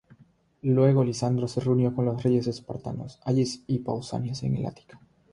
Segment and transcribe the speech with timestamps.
[0.63, 4.99] Luego Lisandro, se reunió con los reyes espartanos, Agis y Pausanias, en el Ática.